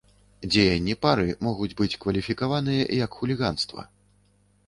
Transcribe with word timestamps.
Дзеянні 0.51 0.95
пары 1.05 1.27
могуць 1.47 1.75
быць 1.81 1.99
кваліфікаваныя 2.05 2.83
як 3.05 3.11
хуліганства. 3.21 3.81